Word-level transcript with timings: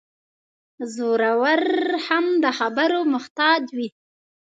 زورور 0.95 1.61
هم 2.05 2.25
د 2.43 2.45
خبرو 2.57 2.99
محتاج 3.13 3.61
وي. 3.77 3.89